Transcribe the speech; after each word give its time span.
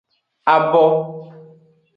Abo. 0.53 0.85